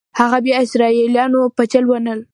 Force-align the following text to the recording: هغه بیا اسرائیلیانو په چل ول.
هغه 0.19 0.37
بیا 0.45 0.55
اسرائیلیانو 0.63 1.41
په 1.55 1.63
چل 1.71 1.83
ول. 1.87 2.19